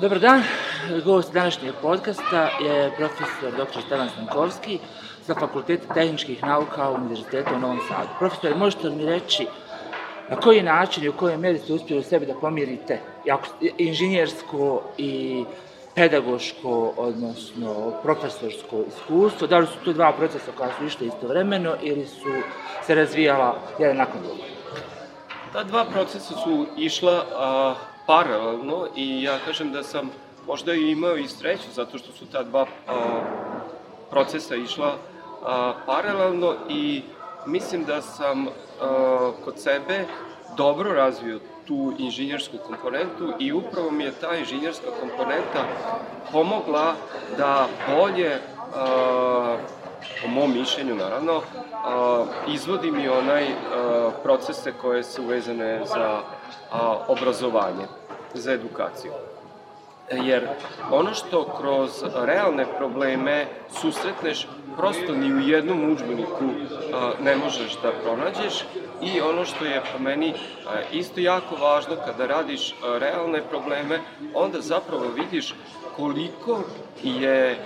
[0.00, 0.42] Dobar dan,
[1.04, 3.80] gost današnjeg podcasta je profesor dr.
[3.86, 4.78] Stevan Stankovski
[5.26, 8.08] sa Fakulteta tehničkih nauka Univerziteta u Novom Sadu.
[8.18, 9.46] Profesor, možete li mi reći
[10.30, 13.00] na koji način i u kojoj meri ste uspjeli u sebi da pomirite
[13.78, 15.44] inženjersko i
[15.94, 19.46] pedagoško, odnosno profesorsko iskustvo?
[19.46, 22.32] Da li su to dva procesa koja su išle istovremeno ili su
[22.86, 24.46] se razvijala jedan nakon drugog?
[25.52, 27.74] Ta dva procesa su išla a,
[28.10, 30.10] paralelno i ja kažem da sam
[30.46, 32.94] možda i imao i sreću zato što su ta dva a,
[34.10, 34.94] procesa išla
[35.44, 37.02] a, paralelno i
[37.46, 38.46] mislim da sam
[38.80, 40.04] a, kod sebe
[40.56, 45.64] dobro razvio tu inženjersku komponentu i upravo mi je ta inženjerska komponenta
[46.32, 46.94] pomogla
[47.38, 48.38] da bolje
[48.74, 49.56] a,
[50.22, 51.42] po mom mišljenju naravno,
[52.48, 53.46] izvodi mi onaj
[54.22, 56.20] procese koje su vezane za
[57.08, 57.86] obrazovanje,
[58.34, 59.12] za edukaciju.
[60.12, 60.48] Jer
[60.90, 63.46] ono što kroz realne probleme
[63.80, 66.44] susretneš, prosto ni u jednom učbeniku
[67.22, 68.64] ne možeš da pronađeš
[69.02, 70.34] i ono što je po meni
[70.92, 74.00] isto jako važno kada radiš realne probleme,
[74.34, 75.54] onda zapravo vidiš
[75.96, 76.60] koliko
[77.02, 77.64] je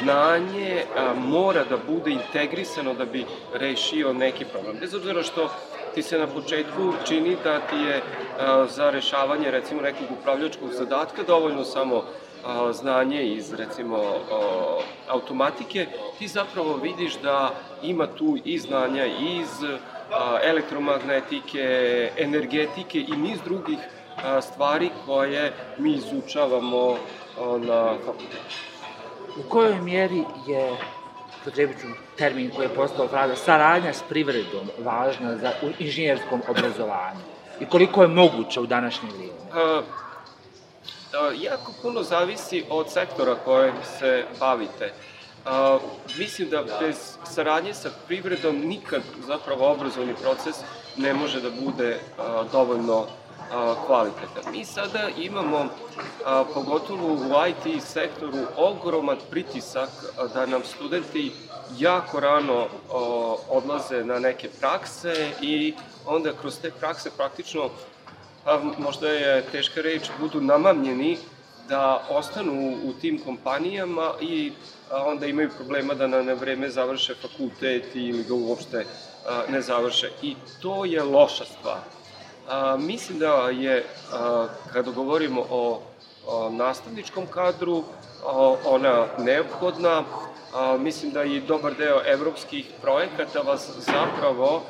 [0.00, 0.84] znanje
[1.16, 4.76] mora da bude integrisano da bi rešio neki problem.
[4.80, 5.50] Bez obzira što
[5.94, 8.02] ti se na početku čini da ti je
[8.68, 12.04] za rešavanje recimo nekog upravljačkog zadatka dovoljno samo
[12.72, 14.02] znanje iz recimo
[15.08, 15.86] automatike,
[16.18, 17.50] ti zapravo vidiš da
[17.82, 19.48] ima tu i znanja iz
[20.42, 21.64] elektromagnetike,
[22.16, 23.78] energetike i niz drugih
[24.40, 26.96] stvari koje mi izučavamo
[27.58, 28.71] na fakultetu.
[29.36, 30.76] U kojoj mjeri je,
[31.44, 37.20] potrebit ću termin koji je postao frada, saradnja s privredom važna za u inženjerskom obrazovanju?
[37.60, 39.34] I koliko je moguće u današnje vrijeme?
[39.34, 39.84] Uh,
[41.42, 44.92] jako puno zavisi od sektora kojem se bavite.
[45.44, 45.82] Uh,
[46.18, 50.56] mislim da bez saradnje sa privredom nikad zapravo obrazovni proces
[50.96, 53.06] ne može da bude uh, dovoljno
[53.86, 54.52] kvalitetan.
[54.52, 55.68] Mi sada imamo,
[56.54, 59.88] pogotovo u IT sektoru, ogroman pritisak
[60.34, 61.32] da nam studenti
[61.78, 62.66] jako rano
[63.48, 65.74] odlaze na neke prakse i
[66.06, 67.70] onda kroz te prakse praktično,
[68.78, 71.18] možda je teška reč, budu namamljeni
[71.68, 74.52] da ostanu u tim kompanijama i
[74.90, 78.86] onda imaju problema da na vreme završe fakultet ili ga uopšte
[79.48, 80.10] ne završe.
[80.22, 81.78] I to je loša stvar.
[82.48, 85.82] A, mislim da je, a, kada govorimo o,
[86.26, 87.84] o nastavničkom kadru,
[88.26, 90.04] a, ona neophodna.
[90.54, 94.62] A, mislim da i dobar deo evropskih projekata vas zapravo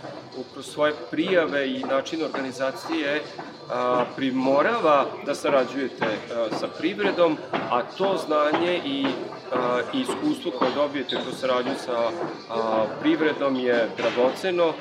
[0.53, 3.22] kroz svoje prijave i način organizacije
[3.71, 7.37] a, primorava da sarađujete a, sa privredom,
[7.71, 9.06] a to znanje i
[9.53, 12.10] a, iskustvo koje dobijete kroz saradnju sa
[12.50, 14.72] a, privredom je dragoceno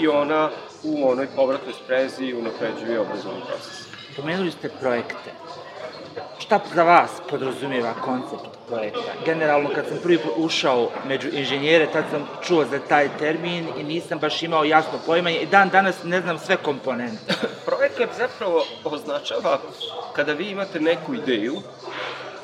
[0.00, 0.50] i ona
[0.82, 3.88] u onoj povratnoj sprezi unapređuje obrazovni proces.
[4.16, 5.30] Pomenuli ste projekte.
[6.38, 9.12] Šta za vas podrazumijeva koncept projekta?
[9.24, 13.82] Generalno, kad sam prvi put ušao među inženjere, tad sam čuo za taj termin i
[13.82, 17.34] nisam baš imao jasno pojmanje i dan danas ne znam sve komponente.
[17.66, 19.58] Projekat zapravo označava
[20.12, 21.56] kada vi imate neku ideju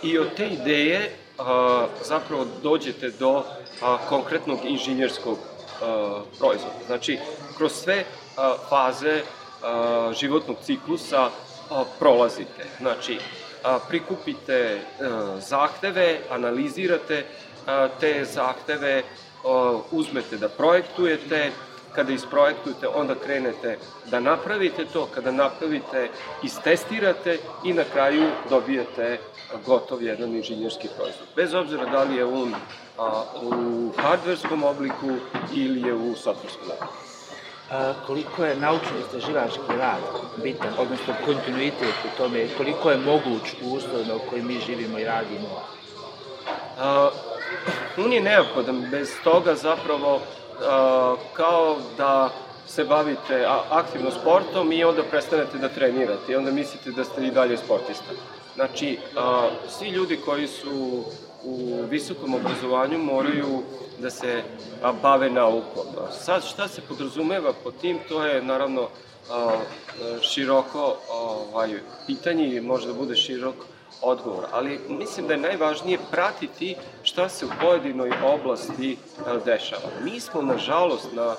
[0.02, 3.44] i od te ideje a, zapravo dođete do
[3.82, 5.38] a, konkretnog inženjerskog
[5.82, 6.74] a, proizvoda.
[6.86, 7.18] Znači,
[7.56, 8.04] kroz sve
[8.68, 9.22] faze
[10.20, 11.30] životnog ciklusa
[11.98, 12.64] prolazite.
[12.78, 13.18] Znači,
[13.88, 14.80] prikupite
[15.38, 17.24] zahteve, analizirate
[18.00, 19.02] te zahteve,
[19.90, 21.50] uzmete da projektujete,
[21.94, 23.78] kada isprojektujete, onda krenete
[24.10, 26.08] da napravite to, kada napravite,
[26.42, 29.18] istestirate i na kraju dobijete
[29.66, 31.28] gotov jedan inženjerski proizvod.
[31.36, 32.54] Bez obzira da li je on
[32.98, 35.10] a, u hardverskom obliku
[35.54, 37.03] ili je u softverskom obliku
[38.06, 40.00] koliko je naučno-istraživački rad
[40.42, 45.04] bitan, odnosno kontinuitet u tome, koliko je moguć u uslovima u kojim mi živimo i
[45.04, 45.48] radimo?
[46.78, 47.10] A,
[48.04, 50.20] on je neophodan, bez toga zapravo
[50.60, 52.30] a, kao da
[52.66, 57.30] se bavite aktivno sportom i onda prestanete da trenirate i onda mislite da ste i
[57.30, 58.12] dalje sportista.
[58.54, 61.04] Znači, a, svi ljudi koji su
[61.44, 63.62] u visokom obrazovanju moraju
[63.98, 64.42] da se
[65.02, 65.86] bave naukom.
[66.20, 68.88] Sad, šta se podrazumeva po tim, to je naravno
[70.22, 71.74] široko ovaj,
[72.06, 73.54] pitanje i može da bude širok
[74.02, 78.96] odgovor, ali mislim da je najvažnije pratiti šta se u pojedinoj oblasti
[79.44, 79.88] dešava.
[80.02, 81.34] Mi smo, nažalost, na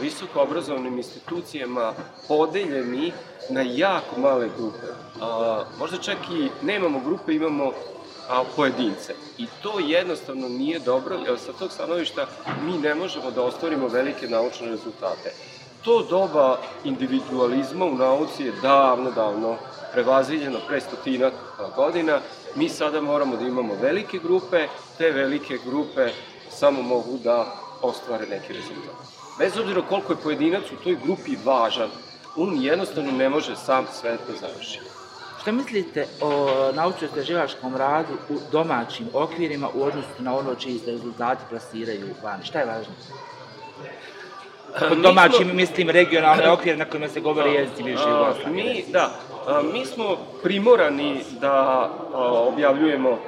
[0.00, 1.92] visoko obrazovnim institucijama
[2.28, 3.12] podeljeni
[3.50, 4.86] na jako male grupe.
[5.20, 7.72] A, možda čak i nemamo grupe, imamo
[8.28, 9.14] a, pojedince.
[9.38, 12.26] I to jednostavno nije dobro, jer sa tog stanovišta
[12.64, 15.32] mi ne možemo da ostvarimo velike naučne rezultate.
[15.84, 19.56] To doba individualizma u nauci je davno, davno
[19.92, 21.32] prevaziljeno pre stotinak
[21.76, 22.20] godina.
[22.54, 24.66] Mi sada moramo da imamo velike grupe,
[24.98, 26.10] te velike grupe
[26.50, 27.46] samo mogu da
[27.82, 28.94] ostvare neki rezultat.
[29.38, 31.90] Bez obzira koliko je pojedinac u toj grupi važan,
[32.36, 34.80] on jednostavno ne može sam sve da završi.
[35.48, 36.30] Šta mislite o
[36.74, 42.44] naučno-istraživačkom radu u domaćim okvirima u odnosu na ono čiji se rezultati plasiraju vani?
[42.44, 42.92] Šta je važno?
[44.88, 48.64] Pod domaćim smo, mislim regionalne okvire na kojima se govori jezici bivše Jugoslavije.
[48.64, 49.10] Mi, da,
[49.46, 52.18] a, mi smo primorani da a,
[52.52, 53.18] objavljujemo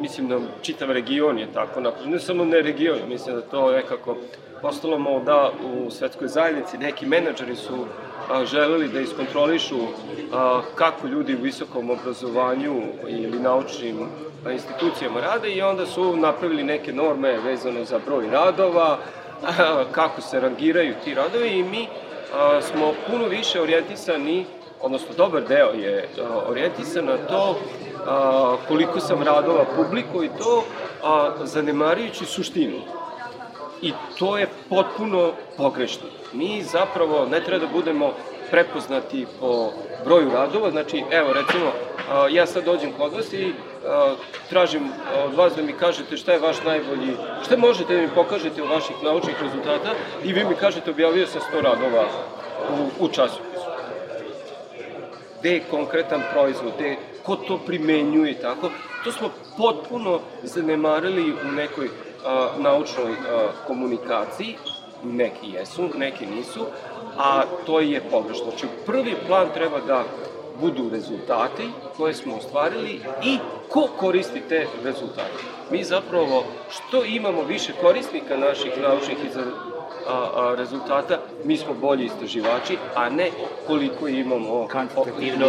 [0.00, 4.16] mislim da čitav region je tako napravljen, ne samo ne region, mislim da to nekako
[4.62, 7.86] postalo moda u svetskoj zajednici, neki menadžeri su
[8.44, 9.78] želeli da iskontrolišu
[10.74, 14.06] kako ljudi u visokom obrazovanju ili naučnim
[14.52, 18.98] institucijama rade i onda su napravili neke norme vezano za broj radova,
[19.92, 21.88] kako se rangiraju ti radovi i mi
[22.60, 24.46] smo puno više orijentisani
[24.80, 26.08] odnosno dobar deo je
[26.48, 27.58] orijentisan na to
[28.68, 30.64] koliko sam radova publiko i to
[31.04, 32.76] a, zanemarujući suštinu.
[33.82, 36.06] I to je potpuno pogrešno.
[36.32, 38.12] Mi zapravo ne treba da budemo
[38.50, 39.72] prepoznati po
[40.04, 41.72] broju radova, znači evo recimo
[42.30, 43.52] ja sad dođem kod vas i
[44.48, 44.88] tražim
[45.24, 48.66] od vas da mi kažete šta je vaš najbolji, šta možete da mi pokažete u
[48.66, 49.90] vaših naučnih rezultata
[50.24, 52.04] i vi mi kažete objavio sam 100 radova
[53.00, 53.40] u, u času
[55.40, 58.70] gde je konkretan proizvod, gde ko to primenjuje tako,
[59.04, 61.88] to smo potpuno zanemarili u nekoj
[62.58, 64.56] naučnoj a, komunikaciji,
[65.04, 66.66] neki jesu, neki nisu,
[67.18, 68.44] a to je pogrešno.
[68.44, 70.04] Znači, prvi plan treba da
[70.60, 73.38] budu rezultati koje smo ostvarili i
[73.68, 75.42] ko koristi te rezultate.
[75.70, 79.16] Mi zapravo, što imamo više korisnika naših naučnih
[80.08, 83.30] a, a, rezultata, mi smo bolji istraživači, a ne
[83.66, 84.68] koliko imamo...
[84.68, 85.46] Kvantitativno.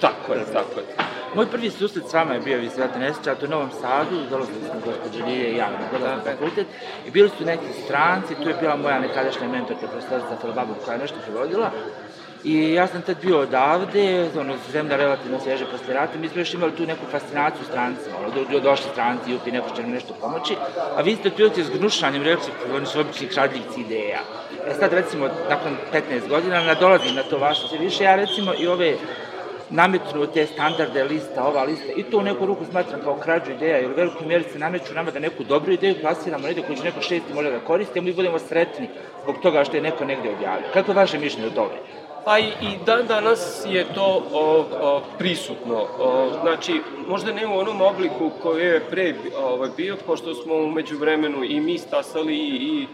[0.00, 1.13] Tako je, tako je.
[1.34, 4.58] Moj prvi susret s vama je bio vi Sveta Nesića, to u Novom Sadu, dolazili
[4.70, 6.66] smo gospođe Lije i ja na da, fakultet,
[7.06, 11.00] i bili su neki stranci, tu je bila moja nekadašnja mentorka, profesorica Filibabu, koja je
[11.00, 11.70] nešto prevodila,
[12.44, 16.54] I ja sam tad bio odavde, ono, zemlja relativno sveže posle rata, mi smo još
[16.54, 20.14] imali tu neku fascinaciju strancima, ono, do, došli stranci i upi neko će nam nešto
[20.20, 20.54] pomoći,
[20.96, 24.20] a vi ste otprilike s gnušanjem rekli, oni su obični kradljivci ideja.
[24.68, 28.66] Ja sad recimo, nakon 15 godina, nadolazim na to vaše sve više, ja recimo i
[28.66, 28.96] ove
[29.70, 33.76] nametnu te standarde lista, ova lista, i to u neku ruku smatram kao krađu ideja,
[33.76, 36.84] jer u velikoj mjeri se nameću nama da neku dobru ideju plasiramo negde koji će
[36.84, 38.88] neko šesti može da koriste, mi budemo sretni
[39.22, 40.66] zbog toga što je neko negde objavio.
[40.72, 41.74] Kako je vaše mišljenje o tome?
[42.24, 45.86] Pa i, i dan danas je to o, o, prisutno.
[45.98, 50.98] O, znači, možda ne u onom obliku koji je pre ovaj, bio, pošto smo umeđu
[50.98, 52.86] vremenu i mi stasali i, i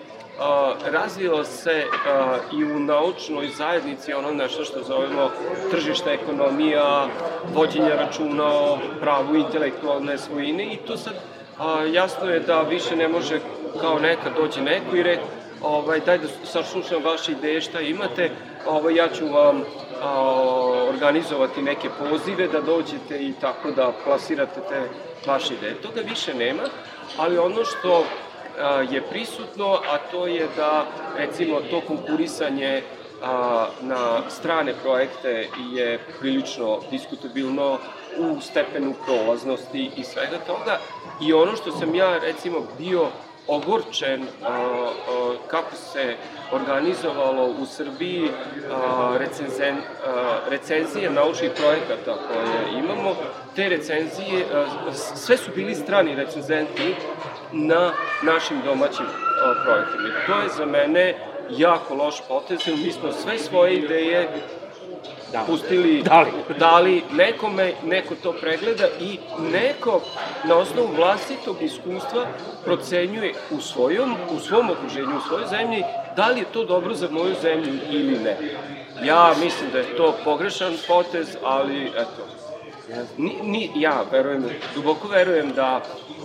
[0.92, 1.84] razvilo se
[2.52, 5.30] i u naučnoj zajednici ono nešto što zovemo
[5.70, 7.08] tržišta ekonomija,
[7.54, 11.14] vođenja računa o pravu intelektualne svojine i to sad
[11.92, 13.40] jasno je da više ne može
[13.80, 15.28] kao nekad dođe neko i rekao
[15.62, 18.30] ovaj, daj da sašušam vaše ideje šta imate,
[18.66, 19.62] ovaj, ja ću vam
[20.02, 20.20] a,
[20.88, 24.88] organizovati neke pozive da dođete i tako da plasirate te
[25.26, 25.74] vaše ideje.
[25.74, 26.62] Toga više nema,
[27.16, 28.04] ali ono što
[28.90, 32.82] je prisutno, a to je da recimo to konkurisanje
[33.22, 37.78] a, na strane projekte je prilično diskutabilno
[38.18, 40.78] u stepenu prolaznosti i svega toga.
[41.20, 43.08] I ono što sam ja recimo bio
[43.46, 44.90] ogorčen a, a,
[45.48, 46.16] kako se
[46.52, 48.30] organizovalo u Srbiji
[48.70, 53.14] a, recenzen, a, recenzije naučnih projekata koje imamo.
[53.56, 56.94] Te recenzije, a, sve su bili strani recenzenti
[57.52, 57.92] na
[58.22, 60.08] našim domaćim a, projektima.
[60.26, 61.14] To je za mene
[61.50, 64.28] jako loš potez, mi smo sve svoje ideje
[65.32, 65.44] da.
[65.46, 66.30] pustili, dali.
[66.58, 69.18] dali nekome, neko to pregleda i
[69.52, 70.00] neko
[70.44, 72.26] na osnovu vlastitog iskustva
[72.64, 75.84] procenjuje u svojom, u svom okruženju, u svojoj zemlji,
[76.16, 78.36] da li je to dobro za moju zemlju ili ne.
[79.04, 82.26] Ja mislim da je to pogrešan potez, ali eto,
[83.18, 84.44] Ni, ni, ja verujem,
[84.74, 85.82] duboko verujem da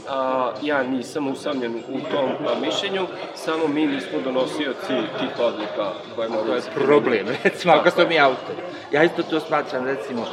[0.09, 6.29] a, ja nisam usamljen u tom a, mišljenju, samo mi nismo donosioci tih odluka koje
[6.29, 6.71] mogu da se...
[6.71, 8.61] problem, recimo, ako smo mi autori.
[8.91, 10.25] Ja isto to smatram, recimo,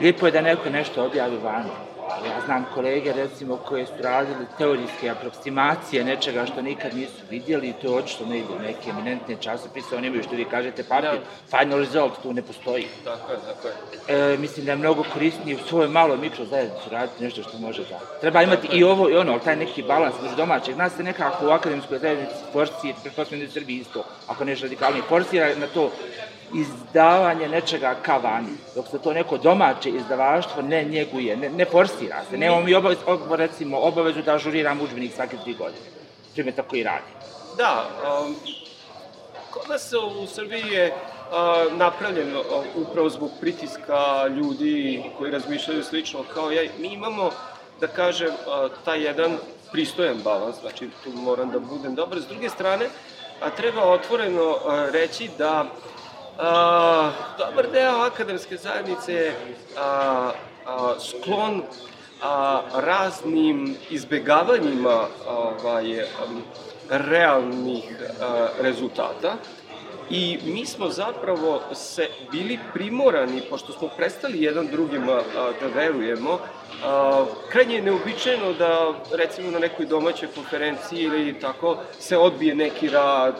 [0.00, 1.70] lijepo je da neko nešto objavi vani,
[2.26, 7.72] Ja znam kolege, recimo, koje su radili teorijske aproksimacije nečega što nikad nisu vidjeli i
[7.72, 11.10] to je očito ne ide u neke eminentne časopise, oni imaju što vi kažete papir,
[11.10, 11.58] Da.
[11.58, 12.86] final result tu ne postoji.
[13.04, 14.34] Tako je, tako je.
[14.34, 17.82] E, mislim da je mnogo korisnije u svojoj maloj mikro zajednici raditi nešto što može
[17.84, 18.00] da...
[18.20, 20.76] Treba imati i ovo i ono, ali taj neki balans među domaćeg.
[20.76, 25.02] Nas se nekako u akademskoj zajednici forsira, pretpostavljam da u Srbiji isto, ako nešto radikalnije,
[25.08, 25.90] forsira na to
[26.54, 32.22] izdavanje nečega ka vani, dok se to neko domaće izdavaštvo ne njeguje, ne, ne forsira
[32.30, 32.38] se.
[32.38, 35.84] Nemamo mi obavez, ob, recimo, obavezu da ažuriramo udžbenik svake tri godine.
[36.32, 37.12] Primjer tako i radi.
[37.56, 37.88] Da,
[38.24, 38.36] um,
[39.50, 39.92] kod nas
[40.22, 46.62] u Srbiji je uh, napravljeno uh, upravo zbog pritiska ljudi koji razmišljaju slično kao ja.
[46.78, 47.30] Mi imamo,
[47.80, 49.36] da kažem, uh, taj jedan
[49.72, 52.20] pristojan balans, znači tu moram da budem dobar.
[52.20, 52.86] S druge strane,
[53.40, 54.56] a treba otvoreno uh,
[54.92, 55.64] reći da
[56.38, 59.34] a, dobar deo akademske zajednice je
[59.78, 60.30] a,
[61.00, 61.62] sklon
[62.22, 66.04] a, raznim izbegavanjima ovaj,
[66.88, 67.84] realnih
[68.20, 69.36] a, rezultata.
[70.10, 76.38] I mi smo zapravo se bili primorani, pošto smo prestali jedan drugima a, da verujemo,
[76.84, 82.88] a, krajnje je neobičajeno da recimo na nekoj domaćoj konferenciji ili tako se odbije neki
[82.88, 83.34] rad,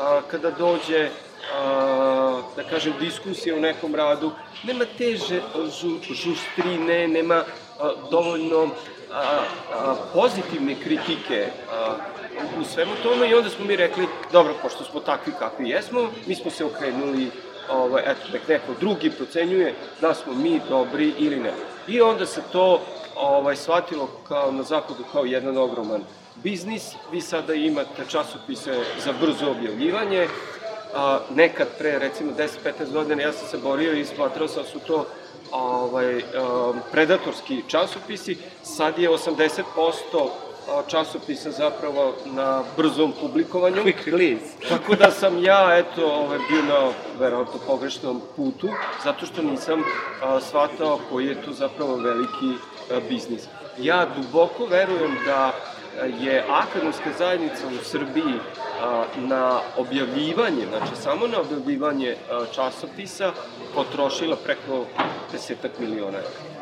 [0.00, 1.08] a, kada dođe
[1.54, 1.91] a,
[2.56, 4.30] da kažem, diskusije u nekom radu,
[4.64, 5.40] nema teže
[5.80, 7.44] žu, žustrine, nema
[7.80, 8.68] a, dovoljno
[9.12, 9.44] a,
[9.74, 11.96] a, pozitivne kritike a,
[12.60, 16.34] u svemu tome i onda smo mi rekli, dobro, pošto smo takvi kakvi jesmo, mi
[16.34, 17.30] smo se okrenuli
[17.70, 21.52] ovaj, eto, nek neko drugi procenjuje da smo mi dobri ili ne.
[21.88, 22.80] I onda se to
[23.16, 26.02] ovaj, shvatilo kao na zapadu kao jedan ogroman
[26.42, 26.82] biznis.
[27.12, 30.28] Vi sada imate časopise za brzo objavljivanje,
[30.94, 34.78] a, nekad pre recimo 10-15 godina ja sam se borio i smatrao sam da su
[34.78, 35.06] to
[35.52, 36.22] ovaj,
[36.92, 39.62] predatorski časopisi, sad je 80%
[40.86, 43.82] časopisa zapravo na brzom publikovanju.
[43.82, 44.46] Quick release.
[44.68, 48.68] Tako da sam ja, eto, ovaj, bio na verovatno pogrešnom putu,
[49.04, 49.82] zato što nisam
[50.22, 52.52] a, shvatao koji je to zapravo veliki
[52.90, 53.42] a, biznis.
[53.78, 55.52] Ja duboko verujem da
[56.20, 58.34] je akademska zajednica u Srbiji
[59.16, 62.16] na objavljivanje, znači samo na objavljivanje
[62.54, 63.32] časopisa
[63.74, 64.84] potrošila preko
[65.32, 66.52] desetak miliona evra.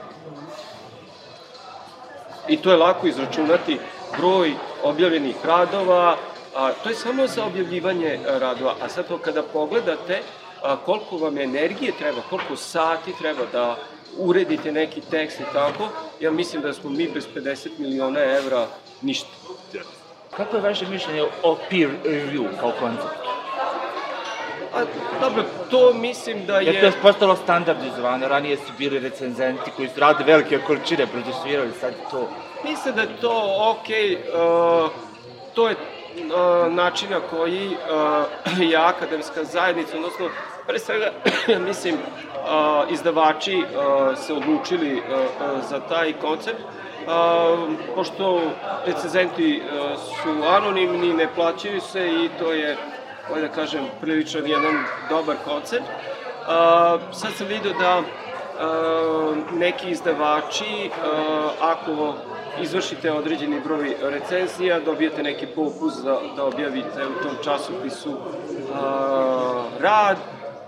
[2.48, 3.78] I to je lako izračunati
[4.18, 6.16] broj objavljenih radova,
[6.56, 8.74] a, to je samo za objavljivanje radova.
[8.82, 10.22] A sad to kada pogledate
[10.62, 13.76] a, koliko vam energije treba, koliko sati treba da
[14.18, 15.88] uredite neki tekst i tako,
[16.20, 18.66] ja mislim da smo mi bez 50 miliona evra
[19.02, 19.28] ništa.
[20.36, 23.30] Kako je vaše mišljenje o peer review kao konceptu?
[24.74, 24.82] A,
[25.20, 27.02] dobro, to mislim da Jer to je je...
[27.02, 32.28] postalo standardizovano, ranije su bili recenzenti koji su radili velike količine, procesuirali, sad to...
[32.64, 34.90] Mislim da je to okej, uh,
[35.54, 40.28] to je uh, način na koji uh, je akademska zajednica, odnosno
[40.66, 41.12] pre svega,
[41.68, 46.60] mislim, uh, izdavači uh, se odlučili uh, uh, za taj koncept,
[47.94, 48.40] pošto
[48.86, 52.76] recenzenti uh, su anonimni, ne plaćaju se i to je,
[53.30, 55.84] ovaj da kažem, priličan jedan dobar koncept.
[57.12, 62.14] Sad sam vidio da uh, neki izdavači, uh, ako
[62.60, 68.16] izvršite određeni broj recenzija, dobijete neki popust da, da objavite u tom časopisu
[69.80, 70.16] rad.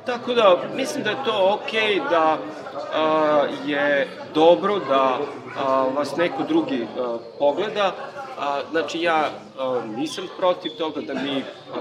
[0.06, 6.42] Tako da, mislim da je to okay, da uh, je dobro da uh, vas neko
[6.42, 7.92] drugi uh, pogleda.
[8.38, 11.44] A, znači ja a, nisam protiv toga da mi
[11.74, 11.78] a,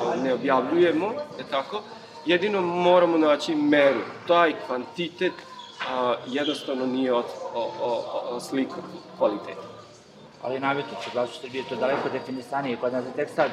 [0.00, 1.06] a, ne objavljujemo,
[1.38, 1.82] je tako?
[2.26, 4.00] Jedino moramo naći meru.
[4.26, 5.32] Taj kvantitet
[5.90, 7.24] a, jednostavno nije od,
[8.40, 8.74] slika
[9.18, 9.62] kvaliteta.
[10.42, 12.76] Ali nametno se glasu Srbije to daleko definisanije.
[12.76, 13.50] Kod nas je tek sad,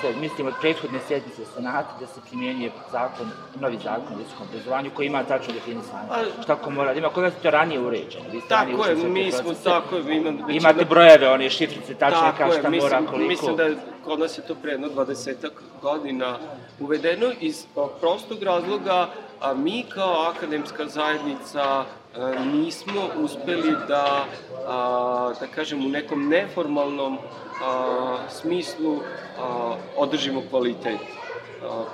[0.00, 4.90] se, mislim, od prethodne sjednice Senata da se primjenjuje zakon, novi zakon o visokom obrazovanju
[4.90, 6.08] koji ima tačno definisanje.
[6.10, 8.24] A- Šta ko mora da ima, kod nas je to ranije uređeno.
[8.32, 9.64] Vi ste Tako je, mi smo procese.
[9.64, 13.28] tako, ima, većina- Imate brojeve, one šifrice, tačno Tako kao je, šta mislim, mora, koliko.
[13.28, 15.48] Mislim da je kod nas je to pre jedno 20
[15.82, 16.38] godina
[16.80, 17.64] uvedeno iz
[18.00, 19.08] prostog razloga,
[19.40, 21.84] a mi kao akademska zajednica
[22.52, 24.24] nismo uspeli da,
[25.40, 27.18] da kažem, u nekom neformalnom
[28.28, 29.00] smislu
[29.96, 31.00] održimo kvalitet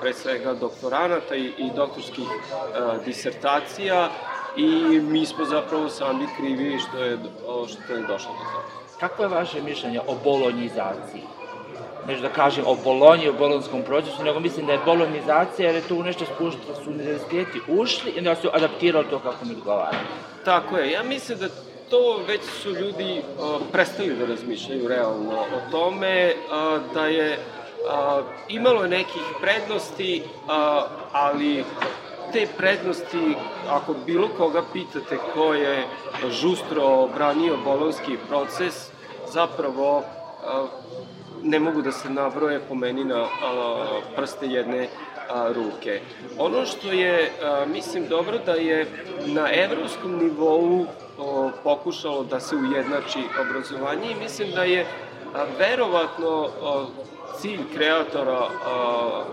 [0.00, 2.24] pre svega doktoranata i, i doktorskih
[2.74, 4.10] a, disertacija
[4.56, 7.18] i mi smo zapravo sami krivi što je,
[7.68, 8.84] što je došlo do toga.
[9.00, 11.22] Kako je vaše mišljenje o bolonjizaciji?
[12.08, 15.88] Neću da kažem o Bolonji, o bolonskom procesu, nego mislim da je bolonjizacija jer je
[15.88, 19.98] tu nešto spušta, da su univerziteti ušli i da su adaptirali to kako mi odgovara.
[20.44, 21.48] Tako je, ja mislim da
[21.90, 27.38] to već su ljudi a, prestali da razmišljaju realno o tome, a, da je
[27.90, 31.64] a, imalo nekih prednosti, a, ali
[32.32, 33.36] te prednosti,
[33.70, 35.84] ako bilo koga pitate ko je
[36.30, 38.90] žustro branio bolonski proces,
[39.32, 40.02] zapravo
[40.46, 40.66] a,
[41.44, 43.86] ne mogu da se nabroje po meni na a,
[44.16, 44.88] prste jedne
[45.30, 46.00] a, ruke.
[46.38, 48.86] Ono što je, a, mislim, dobro da je
[49.26, 50.86] na evropskom nivou
[51.62, 54.86] pokušalo da se ujednači obrazovanje i mislim da je
[55.34, 56.84] a, verovatno a,
[57.40, 59.24] cilj kreatora a,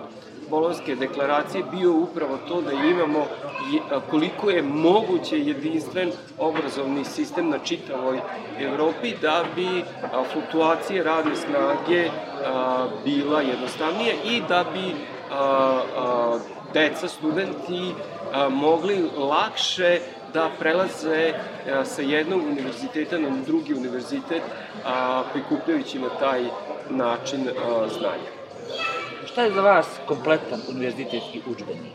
[0.51, 3.25] Bolonske deklaracije bio upravo to da imamo
[4.10, 8.20] koliko je moguće jedinstven obrazovni sistem na čitavoj
[8.60, 9.84] Evropi da bi
[10.31, 12.10] fluktuacije radne snage
[13.05, 14.96] bila jednostavnije i da bi
[16.74, 17.93] deca, studenti
[18.50, 20.00] mogli lakše
[20.34, 21.34] da prelaze
[21.86, 24.41] sa jednog univerziteta na drugi univerzitet
[25.34, 26.43] prikupljajući na taj
[26.89, 27.50] način
[28.00, 28.40] znanja.
[29.32, 31.94] Šta je za vas kompletan univerzitetski učbenik?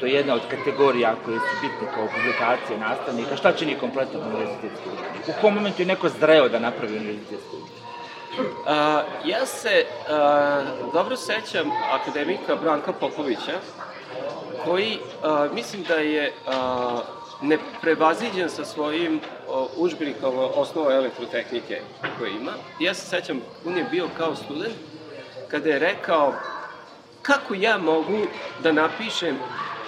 [0.00, 3.36] To je jedna od kategorija koje su bitne kao publikacije nastavnika.
[3.36, 5.28] Šta čini kompletan univerzitetski učbenik?
[5.28, 7.80] U kom momentu je neko zreo da napravi univerzitetski učbenik?
[8.66, 13.58] A, ja se a, dobro sećam akademika Branka Popovića,
[14.64, 17.00] koji a, mislim da je a,
[17.42, 19.20] neprevaziđen sa svojim
[19.76, 21.80] učbenikom osnova elektrotehnike
[22.18, 22.52] koje ima.
[22.80, 24.74] Ja se sećam, on je bio kao student
[25.50, 26.34] kada je rekao
[27.22, 28.18] kako ja mogu
[28.62, 29.36] da napišem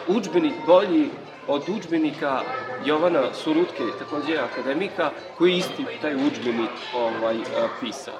[0.08, 1.10] učbenik bolji
[1.48, 2.40] od učbenika
[2.84, 7.36] Jovana Surutke, takođe akademika, koji isti taj učbenik ovaj,
[7.80, 8.14] pisao.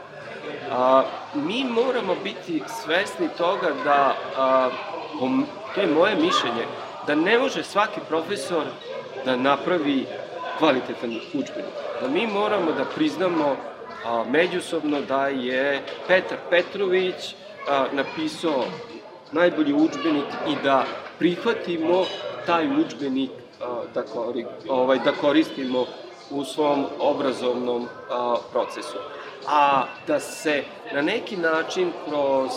[0.71, 4.71] A, mi moramo biti svesni toga da, a,
[5.75, 6.67] to je moje mišljenje,
[7.07, 8.65] da ne može svaki profesor
[9.25, 10.07] da napravi
[10.59, 11.75] kvalitetan učbenik.
[12.01, 13.57] Da mi moramo da priznamo
[14.05, 17.35] a, međusobno da je Petar Petrović
[17.93, 18.65] napisao
[19.33, 20.85] najbolji učbenik i da
[21.19, 22.05] prihvatimo
[22.47, 23.31] taj učbenik
[23.95, 24.03] da,
[24.69, 25.87] ovaj, da koristimo
[26.31, 27.89] u svom obrazovnom
[28.53, 28.99] procesu.
[29.49, 32.51] A da se na neki način kroz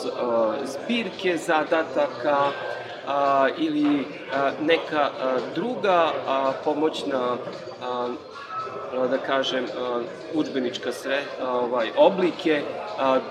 [0.64, 2.52] zbirke zadataka
[3.08, 7.38] a, ili a, neka a, druga a, pomoćna
[7.84, 8.08] a,
[9.10, 9.66] da kažem,
[10.34, 12.62] učbenička sre, ovaj, oblike,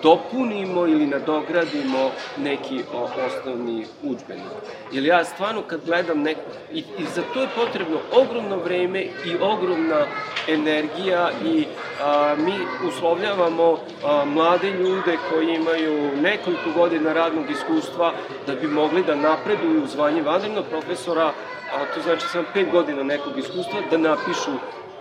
[0.03, 4.45] dopunimo ili nadogradimo neki osnovni učbenik.
[4.93, 6.41] Jer ja stvarno kad gledam neko,
[6.73, 10.07] i, i za to je potrebno ogromno vreme i ogromna
[10.49, 11.65] energija i
[12.03, 18.13] a, mi uslovljavamo a, mlade ljude koji imaju nekoliko godina radnog iskustva
[18.47, 21.33] da bi mogli da napreduju u zvanje vanrednog profesora,
[21.75, 24.53] a to znači samo pet godina nekog iskustva, da napišu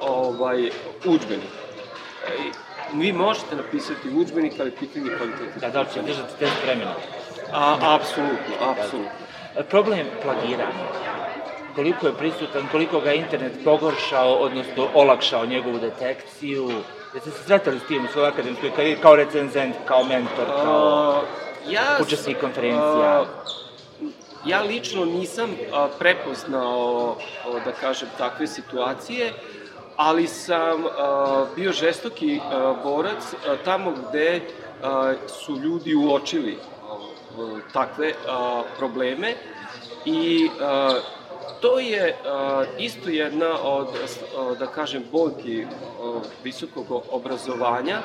[0.01, 0.69] ovaj,
[1.05, 1.49] učbenik.
[2.93, 5.59] Vi možete napisati učbenik, ali pitanje kvaliteta.
[5.59, 6.93] Da, da li će držati test vremena?
[7.53, 9.11] A, apsolutno, apsolutno.
[9.69, 11.13] Problem plagiranja
[11.75, 16.69] koliko je prisutan, koliko ga internet pogoršao, odnosno olakšao njegovu detekciju.
[17.13, 21.21] Jeste se sretali s tim u svojoj akademskoj karijeri kao recenzent, kao mentor, kao
[21.65, 23.21] uh, ja, učesnik konferencija?
[23.21, 23.27] Uh,
[24.45, 25.55] ja lično nisam
[25.99, 27.15] prepoznao,
[27.65, 29.33] da kažem, takve situacije
[29.95, 34.41] ali sam a, bio žestoki a, borac a, tamo gde
[34.83, 39.33] a, su ljudi uočili a, takve a, probleme.
[40.05, 40.99] I a,
[41.61, 45.65] to je a, isto jedna od, a, da kažem, boljki
[46.43, 48.01] visokog obrazovanja,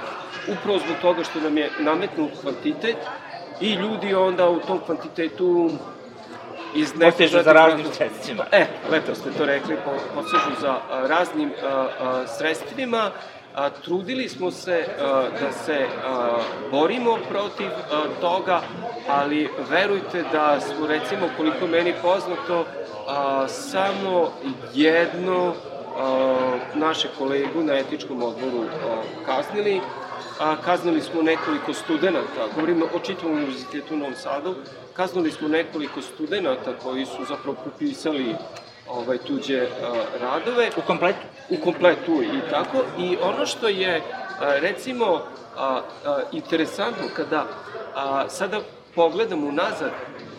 [0.48, 2.96] upravo zbog toga što nam je nametnut kvantitet
[3.60, 5.70] i ljudi onda u tom kvantitetu
[6.74, 8.44] iz posežu za raznim sredstvima.
[8.52, 10.76] E, lepo ste to rekli, po, posežu za
[11.08, 13.10] raznim a, a, sredstvima.
[13.54, 16.38] A, trudili smo se a, da se a,
[16.70, 18.60] borimo protiv a, toga,
[19.08, 22.66] ali verujte da smo recimo koliko meni poznato
[23.08, 24.32] a, samo
[24.74, 25.54] jedno
[25.98, 29.80] a, naše kolegu na etičkom odboru a, kaznili,
[30.40, 34.54] a, kaznili smo nekoliko studenta, govorimo o čitavom univerzitetu u Novom Sadu,
[34.92, 38.34] kaznili smo nekoliko studenta koji su zapravo popisali
[38.88, 40.70] ovaj, tuđe a, radove.
[40.76, 41.18] U kompletu?
[41.50, 42.78] U kompletu i tako.
[42.98, 44.02] I ono što je,
[44.40, 45.22] a, recimo,
[45.56, 47.46] a, a, interesantno kada
[47.94, 48.60] a, sada
[48.94, 49.90] pogledam unazad,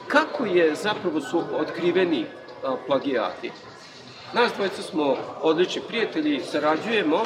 [0.08, 2.26] kako je zapravo su otkriveni
[2.64, 3.52] a, plagijati.
[4.34, 7.24] Nas dvojica smo odlični prijatelji, sarađujemo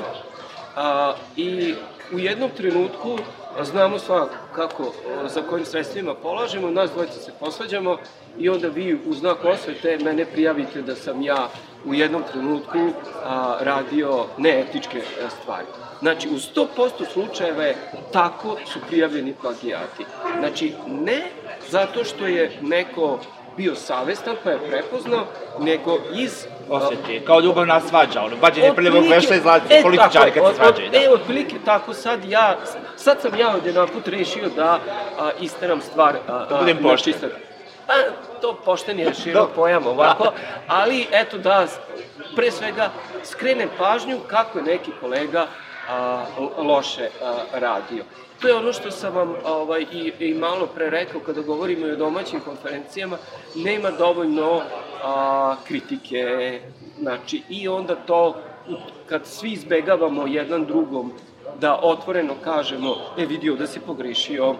[0.75, 1.75] A, I
[2.13, 3.17] u jednom trenutku
[3.63, 4.93] znamo sva kako,
[5.27, 7.97] za kojim sredstvima polažemo, nas dvojica se posvađamo
[8.37, 11.49] i onda vi u znak osvete mene prijavite da sam ja
[11.85, 12.79] u jednom trenutku
[13.23, 15.01] a, radio neetičke
[15.41, 15.65] stvari.
[15.99, 17.75] Znači, u 100% slučajeve
[18.13, 20.05] tako su prijavljeni plagijati.
[20.39, 21.21] Znači, ne
[21.69, 23.19] zato što je neko
[23.57, 25.25] bio savestan pa je prepoznao,
[25.59, 26.45] nego iz...
[26.69, 30.97] Osjeti, kao ljubavna svađa, ono, bađenje prvog veša izlazi, e, političari kad se svađaju, da.
[30.97, 32.57] E, otprilike tako sad ja,
[32.95, 34.79] sad sam ja od jedan put rešio da
[35.19, 37.13] a, isteram stvar a, da budem pošten.
[37.87, 37.93] Pa,
[38.41, 40.31] to pošten je širok pojam ovako,
[40.67, 41.67] ali eto da,
[42.35, 42.89] pre svega,
[43.23, 45.47] skrenem pažnju kako je neki kolega
[45.89, 46.25] a,
[46.57, 48.03] loše a, radio.
[48.43, 51.91] To je ono što sam vam ovaj, i, i malo pre rekao kada govorimo i
[51.91, 53.17] o domaćim konferencijama,
[53.55, 54.61] nema dovoljno
[55.03, 56.59] a, kritike,
[56.99, 58.35] znači i onda to
[59.09, 61.11] kad svi izbegavamo jedan drugom
[61.59, 64.55] da otvoreno kažemo, e vidio da si pogrešio,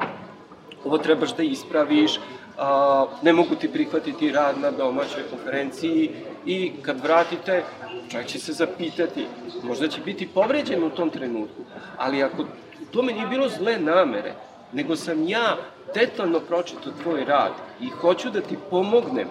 [0.86, 2.20] ovo trebaš da ispraviš,
[2.58, 6.10] a, ne mogu ti prihvatiti rad na domaćoj konferenciji.
[6.46, 7.64] I kad vratite,
[8.12, 9.28] čovjek će se zapitati,
[9.64, 11.62] možda će biti povređen u tom trenutku,
[11.98, 12.46] ali ako
[12.94, 14.34] tome nije bilo zle namere,
[14.72, 15.58] nego sam ja
[15.96, 17.52] detaljno pročitao tvoj rad
[17.82, 19.28] i hoću da ti pomognem,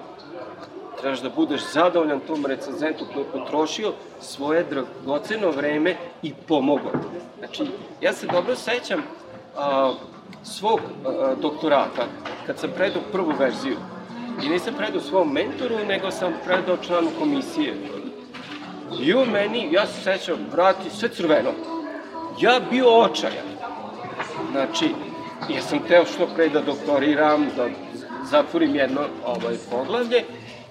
[1.01, 6.92] trebaš da budeš zadovoljan tom recenzentu koji je potrošio svoje dragoceno vreme i pomogao.
[7.38, 7.64] Znači,
[8.01, 9.03] ja se dobro sećam
[9.57, 9.92] a,
[10.44, 12.07] svog a, doktorata,
[12.46, 13.77] kad sam predao prvu verziju,
[14.44, 17.75] i nisam predao svom mentoru, nego sam predao članu komisije.
[19.01, 21.51] I on meni, ja se sećam, vrati, sve crveno.
[22.40, 23.52] Ja bio očajan.
[24.53, 24.88] Znači,
[25.49, 27.69] ja sam teo što pre da doktoriram, da
[28.31, 30.25] zatvorim jedno ovaj, poglavlje,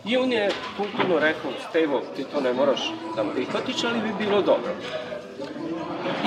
[0.05, 4.41] i on je kulturno rekao, Stevo, ti to ne moraš da prihvatiš, ali bi bilo
[4.41, 4.71] dobro.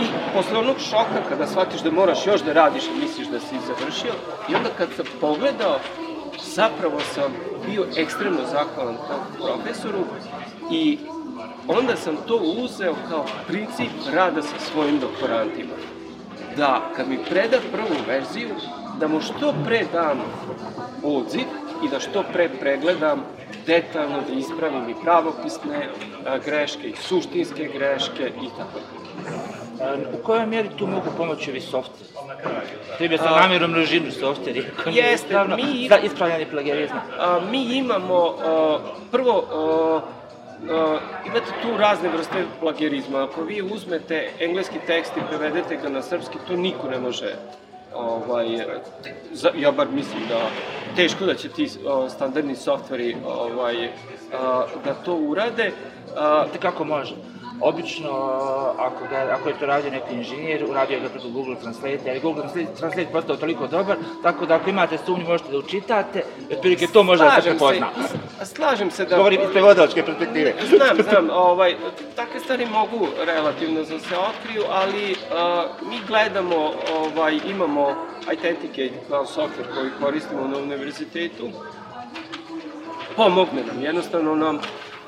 [0.01, 4.12] I posle onog šoka, kada shvatiš da moraš još da radiš misliš da si završio,
[4.49, 5.79] i onda kad sam pogledao,
[6.55, 7.33] zapravo sam
[7.67, 10.05] bio ekstremno zahvalan tom profesoru
[10.71, 10.99] i
[11.69, 15.75] onda sam to uzeo kao princip rada sa svojim doktorantima
[16.57, 18.49] da kad mi preda prvu verziju,
[19.01, 20.23] da mu što pre dam
[21.03, 21.47] odziv
[21.85, 23.23] i da što pre pregledam
[23.67, 25.88] detaljno da ispravim i pravopisne
[26.45, 28.79] greške i suštinske greške i tako
[30.14, 32.12] U kojoj mjeri tu mogu pomoći ovi softveri?
[32.99, 34.64] Treba sa namjerom množinu softveri.
[34.87, 35.88] Jeste, mi...
[35.88, 37.03] Za ispravljanje plagijarizma.
[37.51, 38.79] Mi imamo, a,
[39.11, 40.01] prvo, a,
[40.62, 43.25] uh, imate tu razne vrste plagijerizma.
[43.25, 47.35] Ako vi uzmete engleski tekst i prevedete ga na srpski, to niko ne može
[47.95, 48.47] ovaj,
[49.33, 50.51] za, ja bar mislim da
[50.97, 53.88] teško da će ti o, standardni softveri ovaj,
[54.33, 55.73] a, da to urade.
[56.17, 57.14] A, te kako može?
[57.61, 58.11] Obično,
[58.79, 62.45] ako, ga, ako je to radio neki inženjer, uradio ga preko Google Translate, ali Google
[62.53, 67.03] Translate je postao toliko dobar, tako da ako imate sumnju možete da učitate, otprilike to
[67.03, 67.88] može da se prepozna.
[68.45, 69.17] Slažem se da...
[69.17, 70.55] Govorim iz prevodalačke perspektive.
[70.69, 71.75] Znam, znam, ovaj,
[72.17, 77.95] takve stvari mogu relativno da se otkriju, ali uh, mi gledamo, ovaj, imamo
[78.29, 81.51] Authenticate kao software koji koristimo na univerzitetu,
[83.17, 84.59] pomogne nam, jednostavno nam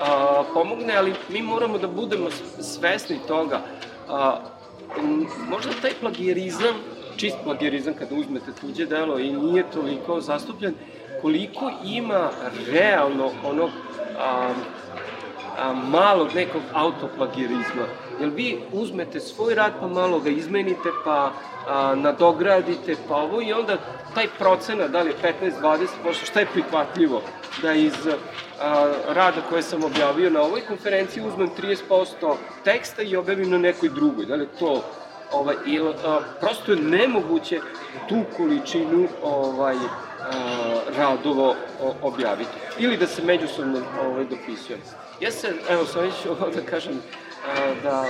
[0.00, 2.30] a, pomogne, ali mi moramo da budemo
[2.60, 3.60] svesni toga.
[4.08, 4.40] A,
[5.48, 6.74] možda taj plagijerizam,
[7.16, 10.74] čist plagijerizam kada uzmete tuđe delo i nije toliko zastupljen,
[11.22, 12.30] koliko ima
[12.72, 13.70] realno onog
[14.18, 14.52] a,
[15.58, 17.86] a, malog nekog autoplagijerizma.
[18.20, 21.32] Jer vi uzmete svoj rad pa malo ga izmenite pa
[21.66, 23.78] a, nadogradite pa ovo i onda
[24.14, 25.86] taj procena, da li je 15-20%,
[26.24, 27.22] šta je prihvatljivo?
[27.62, 27.94] Da iz
[28.60, 31.50] a, rada koje sam objavio na ovoj konferenciji uzmem
[31.90, 34.26] 30% teksta i objavim na nekoj drugoj.
[34.26, 34.84] Da li to
[35.32, 37.60] ovaj, il, a, prosto je nemoguće
[38.08, 41.16] tu količinu ovaj, a,
[42.02, 42.50] objaviti.
[42.78, 44.80] Ili da se međusobno ovaj, dopisujem.
[45.20, 47.02] Ja se, evo, sam već ovo da kažem,
[47.82, 48.04] da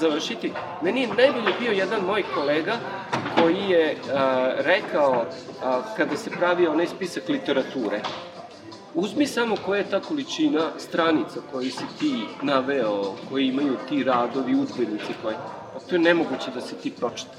[0.00, 0.52] završiti.
[0.82, 2.76] Meni je najbolje bio jedan moj kolega
[3.40, 5.24] koji je a, rekao,
[5.64, 8.00] a, kada se pravi onaj spisak literature,
[8.94, 14.54] Uzmi samo koja je ta količina stranica koji si ti naveo, koji imaju ti radovi,
[14.54, 15.36] udbenici koji...
[15.88, 17.32] To je nemoguće da se ti pročita.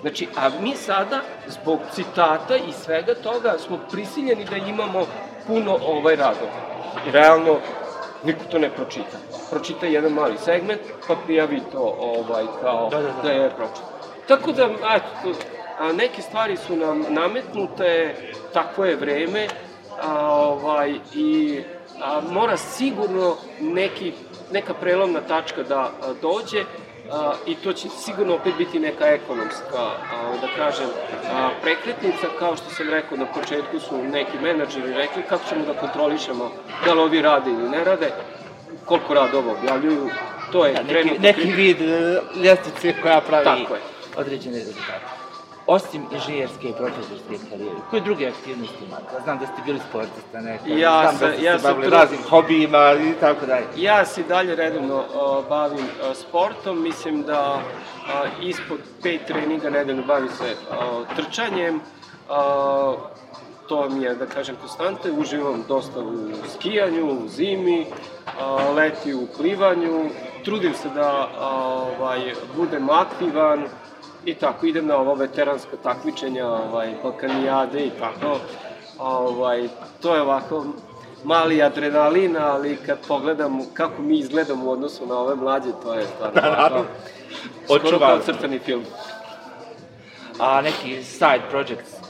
[0.00, 5.06] Znači, a mi sada, zbog citata i svega toga, smo prisiljeni da imamo
[5.46, 6.52] puno ovaj radova.
[7.12, 7.58] Realno,
[8.24, 9.18] niko to ne pročita.
[9.54, 13.22] Pročita jedan mali segment, pa prijavi to ovaj, kao da, da, da.
[13.22, 13.86] da je pročita.
[14.28, 15.38] Tako da, eto,
[15.78, 18.14] a neke stvari su nam nametnute,
[18.52, 19.46] takvo je vreme,
[20.02, 21.60] a, ovaj, i
[22.02, 24.12] a, mora sigurno neki,
[24.52, 25.90] neka prelomna tačka da a,
[26.22, 26.64] dođe
[27.12, 30.88] a, i to će sigurno opet biti neka ekonomska, a, da kažem,
[31.32, 35.80] a, prekretnica, kao što sam rekao na početku su neki menadžeri rekli kako ćemo da
[35.80, 36.50] kontrolišemo
[36.84, 38.10] da li ovi rade ili ne rade,
[38.84, 40.08] koliko rad ovo objavljuju,
[40.52, 43.80] to je Da, neki, neki vid e, ljestvice koja pravi Tako je.
[44.16, 45.04] određene rezultate.
[45.66, 49.22] Osim inženjerske i profesorske karijere, koje druge aktivnosti imate?
[49.24, 52.20] Znam da ste bili sportista nekad, Ja znam sam- da ste ja se bavili raznim
[52.22, 53.64] hobijima i tako dalje.
[53.76, 57.60] Ja se dalje redovno a, bavim a, sportom, mislim da a,
[58.42, 60.76] ispod pet treninga nedeljno bavim se a,
[61.16, 61.80] trčanjem,
[62.30, 62.94] a,
[63.68, 66.16] to mi je, da kažem, konstante, uživam dosta u
[66.50, 67.86] skijanju, u zimi,
[68.38, 70.10] a, leti u plivanju,
[70.44, 71.48] trudim se da a,
[71.98, 73.64] ovaj, budem aktivan
[74.24, 78.38] i tako, idem na ova veteranska takmičenja, ovaj, balkanijade i tako,
[78.98, 79.68] ovaj,
[80.02, 80.64] to je ovako
[81.24, 86.06] mali adrenalin, ali kad pogledam kako mi izgledamo u odnosu na ove mlađe, to je
[86.06, 86.84] stvarno ovako,
[87.78, 88.84] skoro kao crtani film.
[90.38, 92.03] A neki side projects?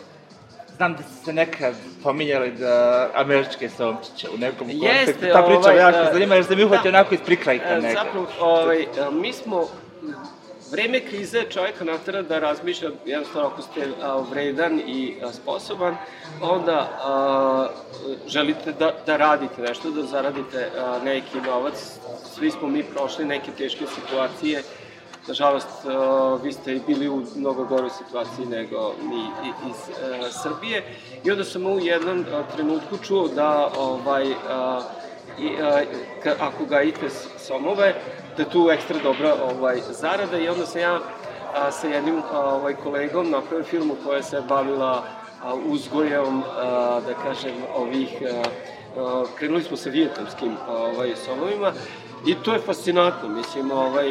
[0.77, 5.27] Znam da ste se nekad pominjali da američke somčiće u nekom Jeste, kontekstu.
[5.33, 6.11] Ta priča ovaj, jako da.
[6.13, 6.99] zanima jer se mi uhvatio Da.
[6.99, 8.05] onako iz prikrajka E, nekad.
[8.05, 9.69] Zapravo, ovaj, e, mi smo
[10.71, 15.97] vreme krize čovjeka natera da razmišlja, jednostavno ako ste a, vredan i a, sposoban,
[16.41, 17.69] onda a,
[18.27, 21.75] želite da, da radite nešto, da zaradite a, neki novac.
[22.35, 24.63] Svi smo mi prošli neke teške situacije,
[25.27, 25.95] Nažalost, a,
[26.35, 29.21] vi ste i bili u mnogo goroj situaciji nego mi
[29.71, 30.83] iz a, Srbije.
[31.25, 34.25] I onda sam u jednom a, trenutku čuo da ovaj,
[35.39, 35.83] i, a,
[36.41, 37.95] ako gajite s- somove,
[38.37, 40.99] da tu ekstra dobra ovaj, zarada i onda sam ja
[41.55, 45.05] a, sa jednim a, ovaj, kolegom napravio firmu koja se bavila
[45.43, 46.65] a, uzgojem, a,
[47.01, 48.43] da kažem, ovih, a,
[49.01, 51.73] a, krenuli smo sa vijetnamskim ovaj, somovima
[52.27, 54.09] i to je fascinantno, mislim, ovaj,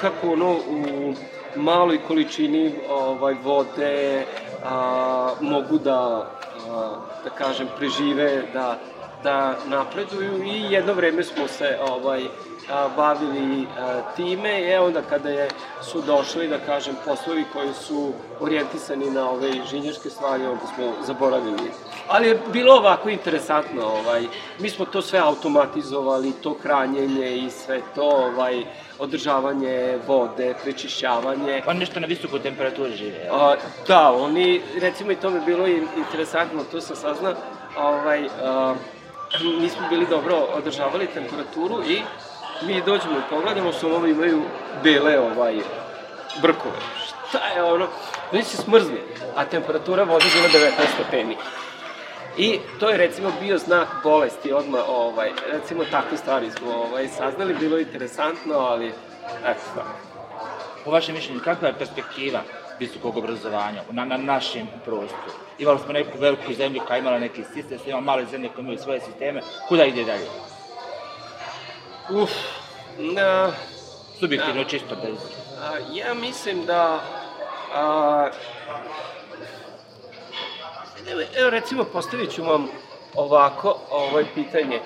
[0.00, 1.14] kako ono u
[1.56, 4.24] maloj količini ovaj, vode
[4.64, 6.30] a, mogu da,
[6.70, 6.94] a,
[7.24, 8.78] da kažem, prežive, da,
[9.22, 12.24] da napreduju i jedno vreme smo se ovaj
[12.70, 15.48] a, bavili a, time i onda kada je
[15.82, 21.70] su došli da kažem poslovi koji su orijentisani na ove inženjerske stvari onda smo zaboravili
[22.08, 24.26] ali je bilo ovako interesantno ovaj
[24.58, 28.64] mi smo to sve automatizovali to hranjenje i sve to ovaj
[28.98, 33.28] održavanje vode prečišćavanje On nešto na visokoj temperaturi žive?
[33.32, 33.54] A,
[33.88, 37.34] da, oni, recimo i to mi je bilo interesantno, to sam saznao,
[37.76, 38.74] ovaj, a,
[39.60, 42.02] nismo bili dobro održavali temperaturu i
[42.62, 44.42] mi dođemo i pogledamo, ovo imaju
[44.82, 45.56] bele ovaj,
[46.42, 46.76] brkove.
[47.28, 47.86] Šta je ono?
[48.32, 49.02] Oni se smrzli,
[49.36, 51.36] a temperatura vode bila 19 stepeni.
[52.38, 57.54] I to je recimo bio znak bolesti odmah, ovaj, recimo takve stvari smo ovaj, saznali,
[57.54, 58.86] bilo je interesantno, ali
[59.44, 59.88] eto tako.
[60.84, 62.40] Po vašem mišljenju, kakva je perspektiva
[62.78, 65.32] visokog obrazovanja na, na našem prostoru?
[65.58, 69.00] Imali smo neku veliku zemlju koja imala neki sistem, imamo male zemlje koje imaju svoje
[69.00, 69.40] sisteme.
[69.68, 70.26] Kuda ide dalje?
[72.10, 72.30] Uf,
[72.98, 73.52] na,
[74.18, 75.18] Subjektivno čisto bez...
[75.62, 77.00] A, ja mislim da...
[77.74, 78.30] A,
[81.10, 82.68] evo, evo recimo postavit ću vam
[83.14, 84.80] ovako ovaj pitanje.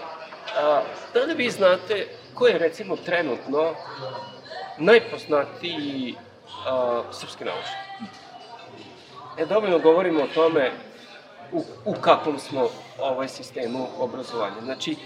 [0.57, 0.83] A,
[1.15, 3.75] da li vi znate ko je recimo trenutno
[4.79, 6.15] najpoznatiji
[6.67, 8.13] a, srpski naučnik?
[9.39, 10.73] E, dovoljno govorimo o tome
[11.53, 14.61] u, u kakvom smo ovaj sistemu obrazovanja.
[14.65, 14.97] Znači,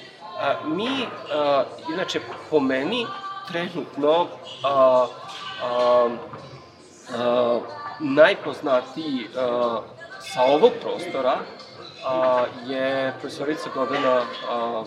[0.40, 2.20] a, mi, a, inače,
[2.50, 3.06] po meni,
[3.48, 4.26] trenutno
[4.62, 5.06] a,
[5.62, 6.08] a,
[7.14, 7.60] a,
[8.00, 9.80] najpoznatiji a,
[10.20, 11.36] sa ovog prostora
[12.06, 14.84] a, je profesorica Gordana a,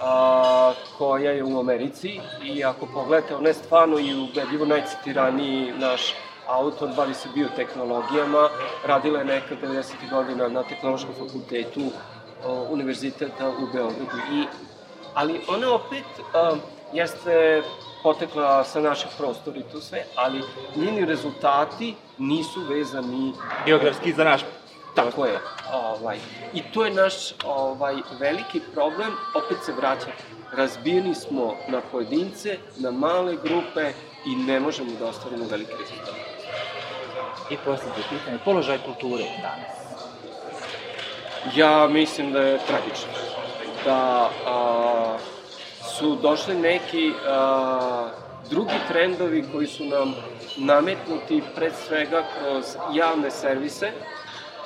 [0.00, 6.14] a, koja je u Americi i ako pogledate, ona je stvarno i ubedljivo najcitiraniji naš
[6.48, 8.48] autor, bavi se biotehnologijama,
[8.86, 9.92] radila je nekad 90.
[10.10, 11.80] godina na tehnološkom fakultetu
[12.46, 14.16] o, univerziteta u Beogradu.
[14.32, 14.44] I,
[15.14, 16.56] ali ona opet a,
[16.92, 17.62] jeste
[18.02, 20.42] potekla sa naših prostora i to sve, ali
[20.76, 23.32] njeni rezultati nisu vezani
[23.66, 24.40] Geografski za naš
[24.94, 25.38] Tako je.
[25.72, 26.18] Ovaj,
[26.54, 30.10] I to je naš ovaj, veliki problem, opet se vraća.
[30.52, 33.92] Razbijeni smo na pojedince, na male grupe
[34.26, 36.30] i ne možemo da ostvarimo velike rezultate.
[37.50, 39.80] I posljednje pitanje, položaj kulture danas.
[41.54, 43.12] Ja mislim da je tragično.
[43.84, 45.16] Da a,
[45.98, 48.08] su došli neki a,
[48.50, 50.14] drugi trendovi koji su nam
[50.56, 53.90] nametnuti pred svega kroz javne servise,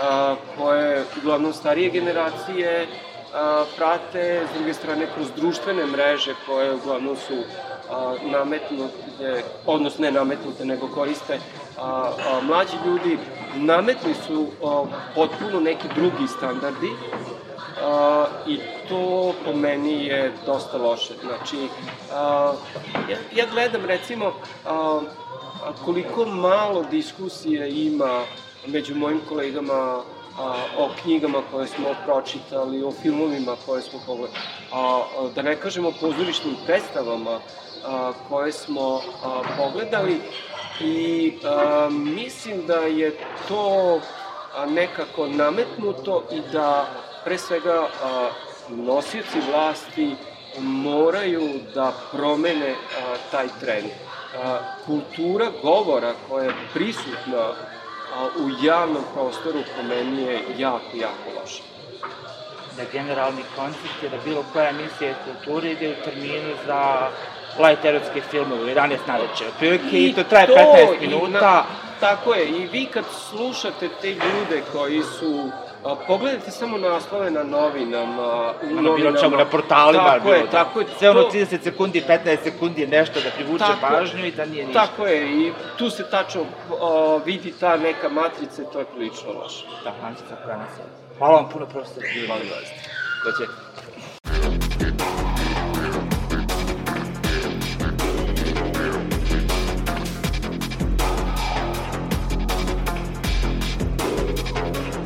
[0.00, 2.86] a, koje uglavnom starije generacije
[3.34, 7.42] a, prate, s druge strane kroz društvene mreže koje uglavnom su
[7.90, 11.38] a, nametnute, odnosno ne nametnute, nego koriste
[11.78, 13.18] a, a, mlađi ljudi,
[13.56, 16.90] nametni su a, potpuno neki drugi standardi,
[17.82, 21.14] a, i to po meni je dosta loše.
[21.22, 21.68] Znači,
[22.12, 22.52] a,
[23.10, 24.32] ja, ja gledam recimo
[24.66, 25.00] a,
[25.84, 28.20] koliko malo diskusije ima
[28.66, 30.02] među mojim kolegama
[30.38, 34.38] a, o knjigama koje smo pročitali, o filmovima koje smo pogledali,
[34.72, 37.38] a, a, da ne kažemo o pozorišnim predstavama
[37.86, 40.20] a, koje smo a, pogledali
[40.80, 43.16] i a, mislim da je
[43.48, 44.00] to
[44.68, 46.86] nekako nametnuto i da
[47.24, 48.28] pre svega a,
[48.68, 50.16] nosioci vlasti
[50.58, 52.76] moraju da promene a,
[53.30, 53.90] taj trend.
[54.42, 61.40] A, kultura govora koja je prisutna a, u javnom prostoru po meni je jako, jako
[61.40, 61.62] loša.
[62.76, 67.10] Da generalni koncept je da bilo koja emisija kulture ide u terminu za
[67.58, 71.40] light erotske filmove, 11 na večer, otprilike, i, i to traje to, 15 minuta.
[71.40, 71.64] Na,
[72.00, 75.50] tako je, i vi kad slušate te ljude koji su
[75.84, 78.96] A, pogledajte samo naslove na novinama, u ono, novinama.
[78.96, 80.04] Bilo čemu na portalima.
[80.04, 80.86] Tako je, tako je.
[80.98, 84.66] Sve ono 30 sekundi, 15 sekundi je nešto da privuče tako, pažnju i da nije
[84.66, 84.86] ništa.
[84.86, 89.32] Tako je, i tu se tačno o, vidi ta neka matrica i to je prilično
[89.32, 89.66] loše.
[89.84, 90.84] Da, matrica koja nas je.
[91.18, 92.02] Hvala vam puno, profesor.
[92.26, 92.70] Hvala vas.
[93.24, 93.52] Dođe.